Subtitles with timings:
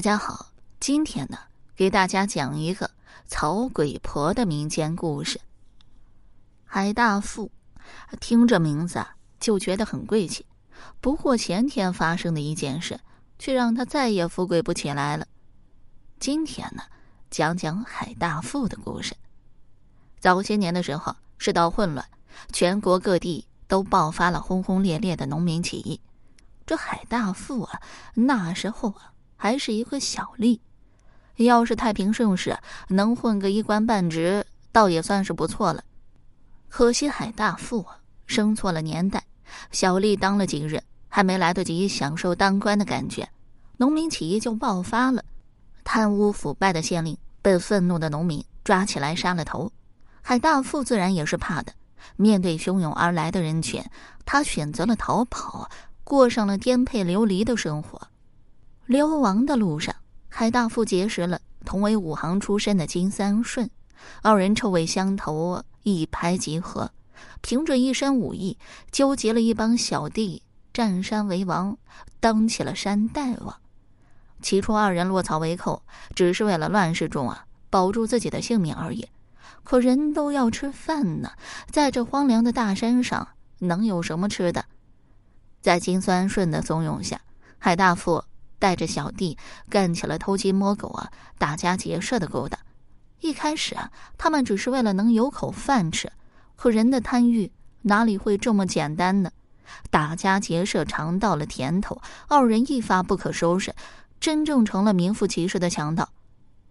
[0.00, 0.46] 大家好，
[0.80, 1.36] 今天呢，
[1.76, 2.90] 给大家讲一个
[3.26, 5.38] 曹鬼婆的民间故事。
[6.64, 7.50] 海大富，
[8.18, 9.04] 听这名字，
[9.38, 10.46] 就觉得很贵气。
[11.02, 12.98] 不过前天发生的一件事，
[13.38, 15.26] 却让他再也富贵不起来了。
[16.18, 16.82] 今天呢，
[17.28, 19.14] 讲讲海大富的故事。
[20.18, 22.08] 早些年的时候，世道混乱，
[22.54, 26.00] 全国各地都爆发了轰轰烈烈的农民起义。
[26.64, 27.82] 这海大富啊，
[28.14, 29.12] 那时候啊。
[29.42, 30.60] 还是一个小吏，
[31.36, 32.54] 要是太平盛世，
[32.88, 35.82] 能混个一官半职，倒也算是不错了。
[36.68, 39.24] 可惜海大富啊，生错了年代，
[39.72, 40.78] 小吏当了几日，
[41.08, 43.26] 还没来得及享受当官的感觉，
[43.78, 45.24] 农民起义就爆发了。
[45.84, 49.72] 贪污腐败的县令被愤怒的农民抓起来杀了头，
[50.20, 51.72] 海大富自然也是怕的。
[52.16, 53.82] 面对汹涌而来的人群，
[54.26, 55.70] 他选择了逃跑，
[56.04, 57.98] 过上了颠沛流离的生活。
[58.90, 59.94] 流亡的路上，
[60.28, 63.70] 海大富结识了同为武行出身的金三顺，
[64.20, 66.90] 二人臭味相投，一拍即合，
[67.40, 68.58] 凭着一身武艺，
[68.90, 71.78] 纠集了一帮小弟，占山为王，
[72.18, 73.54] 当起了山大王。
[74.42, 75.84] 起初，二人落草为寇，
[76.16, 79.06] 只是为了乱世中啊保住自己的性命而已。
[79.62, 81.30] 可人都要吃饭呢，
[81.70, 83.28] 在这荒凉的大山上，
[83.60, 84.64] 能有什么吃的？
[85.60, 87.20] 在金三顺的怂恿下，
[87.60, 88.24] 海大富。
[88.60, 89.36] 带着小弟
[89.68, 92.60] 干起了偷鸡摸狗啊、打家劫舍的勾当。
[93.18, 96.12] 一开始啊，他们只是为了能有口饭吃，
[96.54, 97.50] 可人的贪欲
[97.82, 99.30] 哪里会这么简单呢？
[99.90, 103.74] 打家劫舍尝到了甜头，二人一发不可收拾，
[104.18, 106.08] 真正成了名副其实的强盗。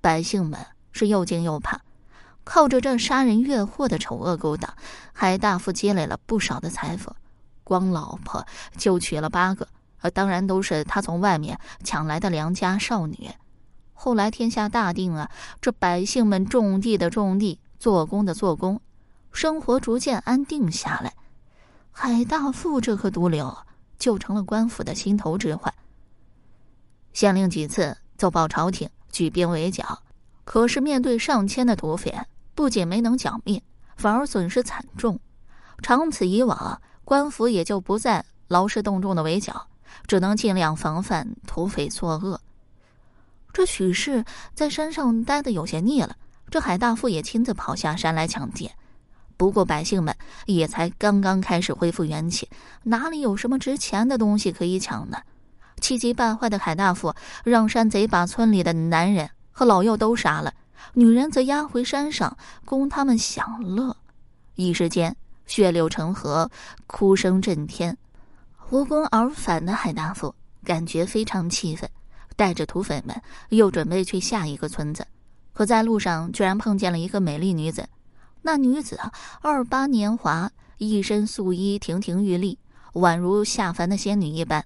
[0.00, 0.58] 百姓们
[0.92, 1.80] 是又惊又怕，
[2.44, 4.72] 靠着这杀人越货的丑恶勾当，
[5.12, 7.14] 还大富积累了不少的财富，
[7.64, 9.68] 光老婆就娶了八个。
[10.12, 13.30] 当然都是他从外面抢来的良家少女。
[13.92, 15.30] 后来天下大定啊，
[15.60, 18.80] 这百姓们种地的种地，做工的做工，
[19.32, 21.14] 生活逐渐安定下来。
[21.90, 23.56] 海大富这颗毒瘤
[23.98, 25.72] 就成了官府的心头之患。
[27.14, 30.00] 县令几次奏报朝廷，举兵围剿，
[30.44, 32.14] 可是面对上千的土匪，
[32.54, 33.62] 不仅没能剿灭，
[33.96, 35.18] 反而损失惨重。
[35.82, 39.66] 长此以往，官府也就不再劳师动众的围剿。
[40.06, 42.40] 只能尽量防范土匪作恶。
[43.52, 44.24] 这许氏
[44.54, 46.16] 在山上待的有些腻了，
[46.50, 48.70] 这海大富也亲自跑下山来抢劫。
[49.38, 52.48] 不过百姓们也才刚刚开始恢复元气，
[52.84, 55.18] 哪里有什么值钱的东西可以抢呢？
[55.80, 57.14] 气急败坏的海大富
[57.44, 60.54] 让山贼把村里的男人和老幼都杀了，
[60.94, 63.94] 女人则押回山上供他们享乐。
[64.54, 65.14] 一时间
[65.46, 66.50] 血流成河，
[66.86, 67.96] 哭声震天。
[68.70, 70.34] 无功而返的海大富
[70.64, 71.88] 感觉非常气愤，
[72.34, 73.14] 带着土匪们
[73.50, 75.06] 又准备去下一个村子，
[75.52, 77.88] 可在路上居然碰见了一个美丽女子。
[78.42, 82.58] 那女子啊，二八年华，一身素衣，亭亭玉立，
[82.94, 84.64] 宛如下凡的仙女一般。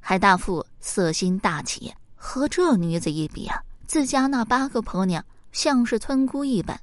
[0.00, 6.78] 海大富色心大起，和这女子一比啊，自家那八个婆娘像是村姑一般，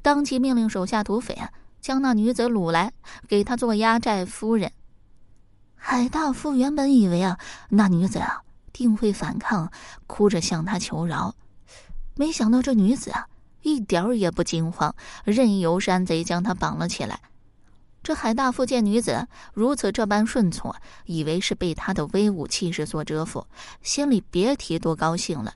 [0.00, 1.50] 当即命令手下土匪啊，
[1.82, 2.90] 将那女子掳来，
[3.28, 4.72] 给她做压寨夫人。
[5.80, 7.38] 海大富原本以为啊，
[7.70, 9.72] 那女子啊定会反抗，
[10.06, 11.34] 哭着向他求饶，
[12.14, 13.26] 没想到这女子啊
[13.62, 14.94] 一点儿也不惊慌，
[15.24, 17.20] 任由山贼将她绑了起来。
[18.02, 20.74] 这海大富见女子如此这般顺从，
[21.06, 23.46] 以为是被她的威武气势所折服，
[23.82, 25.54] 心里别提多高兴了。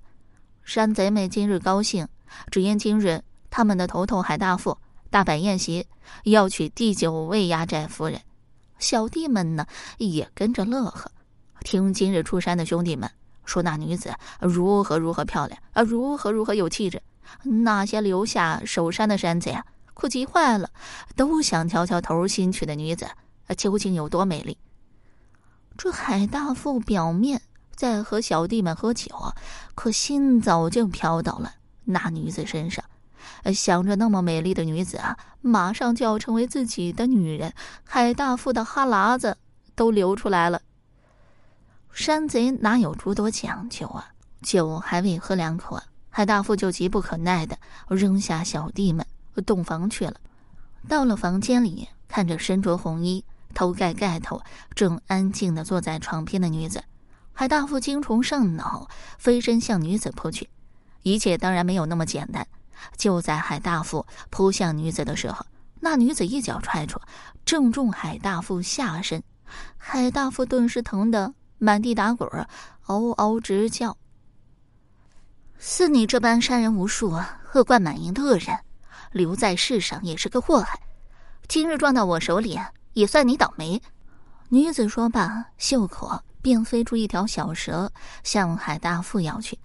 [0.62, 2.08] 山贼们今日高兴，
[2.50, 4.78] 只因今日他们的头头海大富
[5.10, 5.86] 大摆宴席，
[6.24, 8.20] 要娶第九位压寨夫人。
[8.82, 9.64] 小弟们呢
[9.98, 11.10] 也跟着乐呵，
[11.60, 13.08] 听今日出山的兄弟们
[13.44, 17.00] 说那女子如何如何漂亮啊，如何如何有气质。
[17.44, 20.68] 那些留下守山的山贼啊，可急坏了，
[21.16, 23.06] 都想瞧瞧头新娶的女子
[23.56, 24.58] 究竟有多美丽。
[25.78, 27.40] 这海大富表面
[27.74, 29.08] 在和小弟们喝酒，
[29.76, 31.54] 可心早就飘到了
[31.84, 32.84] 那女子身上。
[33.54, 37.52] 想着那么美丽的女子啊，马上就要成为自己的女人，
[37.84, 39.36] 海大富的哈喇子
[39.74, 40.60] 都流出来了。
[41.92, 44.08] 山贼哪有诸多讲究啊？
[44.40, 47.56] 酒还未喝两口，海大富就急不可耐的
[47.88, 49.06] 扔下小弟们，
[49.46, 50.14] 洞房去了。
[50.88, 53.24] 到了房间里，看着身着红衣、
[53.54, 54.42] 头盖盖头、
[54.74, 56.82] 正安静的坐在床边的女子，
[57.32, 58.88] 海大富精虫上脑，
[59.18, 60.48] 飞身向女子扑去。
[61.02, 62.46] 一切当然没有那么简单。
[62.96, 65.44] 就在海大富扑向女子的时候，
[65.80, 67.00] 那女子一脚踹出，
[67.44, 69.22] 正中海大富下身。
[69.76, 72.28] 海大富顿时疼得满地打滚，
[72.86, 73.96] 嗷嗷直叫。
[75.58, 77.20] 似你这般杀人无数、
[77.52, 78.58] 恶贯满盈的恶人，
[79.12, 80.80] 留在世上也是个祸害。
[81.46, 82.58] 今日撞到我手里，
[82.94, 83.80] 也算你倒霉。
[84.48, 87.92] 女子说罢，袖口便飞出一条小蛇，
[88.24, 89.58] 向海大富咬去。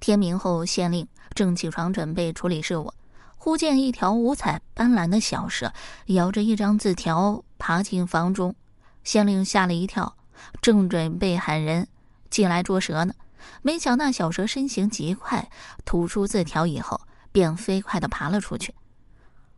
[0.00, 2.92] 天明后，县令正起床准备处理事务，
[3.36, 5.72] 忽见一条五彩斑斓的小蛇
[6.06, 8.54] 咬着一张字条爬进房中。
[9.02, 10.16] 县令吓了一跳，
[10.62, 11.88] 正准备喊人
[12.30, 13.14] 进来捉蛇呢。
[13.60, 15.50] 没想那小蛇身形极快，
[15.84, 17.00] 吐出字条以后，
[17.30, 18.74] 便飞快的爬了出去。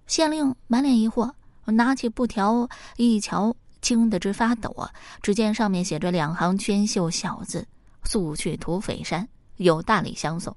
[0.08, 1.32] 县令满脸疑惑，
[1.67, 4.90] 拿起布条一瞧，惊得直发抖啊！
[5.23, 7.69] 只见上面写着两行娟秀小字
[8.02, 10.56] ：“速去土匪山，有大礼相送。”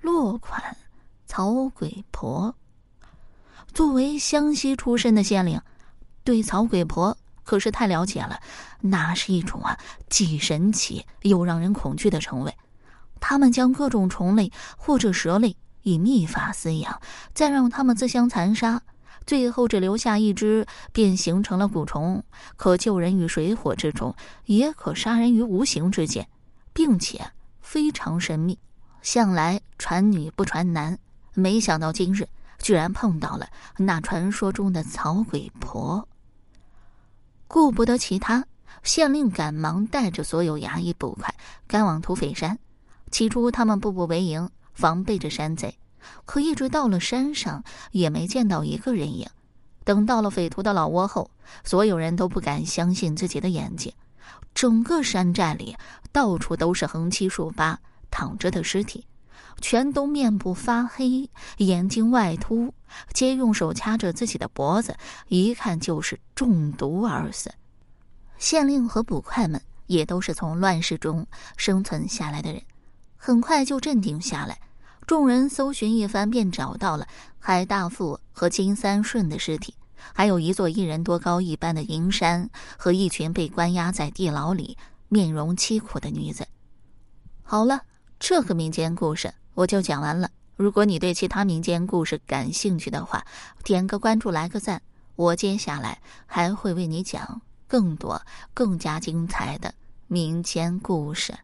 [0.00, 0.76] 落款
[1.26, 2.54] 曹鬼婆。
[3.72, 5.60] 作为湘西出身的县令，
[6.24, 8.40] 对曹鬼婆可是太了解了。
[8.80, 12.56] 那是一种啊，既神奇又让人恐惧的称谓。
[13.20, 17.00] 他们将各种虫类或者蛇类以秘法饲养，
[17.34, 18.82] 再让它们自相残杀，
[19.26, 22.24] 最后只留下一只，便形成了蛊虫，
[22.56, 24.14] 可救人于水火之中，
[24.46, 26.26] 也可杀人于无形之间，
[26.72, 27.30] 并且
[27.60, 28.58] 非常神秘。
[29.02, 30.98] 向来传女不传男，
[31.34, 36.06] 没想到今日居然碰到了那传说中的草鬼婆。
[37.46, 38.44] 顾不得其他，
[38.82, 41.34] 县令赶忙带着所有衙役捕快
[41.66, 42.58] 赶往土匪山。
[43.10, 45.76] 起初，他们步步为营，防备着山贼。
[46.24, 49.28] 可一直到了山上，也没见到一个人影。
[49.84, 51.30] 等到了匪徒的老窝后，
[51.64, 53.92] 所有人都不敢相信自己的眼睛。
[54.54, 55.76] 整个山寨里，
[56.12, 57.78] 到处都是横七竖八
[58.10, 59.06] 躺着的尸体，
[59.60, 61.28] 全都面部发黑，
[61.58, 62.74] 眼睛外凸，
[63.12, 64.96] 皆用手掐着自己的脖子，
[65.28, 67.50] 一看就是中毒而死。
[68.38, 71.26] 县令和捕快们也都是从乱世中
[71.56, 72.62] 生存下来的人。
[73.16, 74.58] 很快就镇定下来，
[75.06, 77.06] 众人搜寻一番，便找到了
[77.38, 79.74] 海大富和金三顺的尸体，
[80.14, 82.48] 还有一座一人多高一般的银山
[82.78, 84.78] 和一群被关押在地牢里、
[85.08, 86.46] 面容凄苦的女子。
[87.42, 87.82] 好了，
[88.20, 90.30] 这个民间故事我就讲完了。
[90.54, 93.24] 如果你对其他民间故事感兴趣的话，
[93.64, 94.82] 点个关注，来个赞，
[95.16, 98.20] 我接下来还会为你讲更多、
[98.52, 99.72] 更加精彩的
[100.06, 101.34] 民间故事。